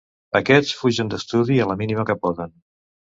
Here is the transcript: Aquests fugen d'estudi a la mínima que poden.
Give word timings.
Aquests 0.39 0.71
fugen 0.79 1.11
d'estudi 1.13 1.59
a 1.67 1.67
la 1.73 1.77
mínima 1.83 2.07
que 2.11 2.17
poden. 2.25 2.57